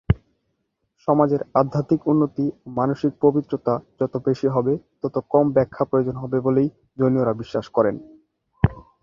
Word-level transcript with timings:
সমাজের 1.07 1.41
আধ্যাত্মিক 1.55 2.01
উন্নতি 2.07 2.45
ও 2.49 2.55
মানসিক 2.69 3.11
পবিত্রতা 3.21 3.73
যত 3.99 4.13
বেশি 4.27 4.47
হবে, 4.47 4.73
তত 5.01 5.15
কম 5.29 5.45
ব্যাখ্যা 5.51 5.83
প্রয়োজন 5.85 6.15
হবে 6.15 6.37
বলেই 6.39 6.67
জৈনরা 6.99 7.33
বিশ্বাস 7.41 7.65
করেন। 7.69 7.95